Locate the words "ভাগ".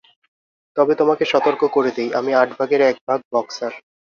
3.07-3.19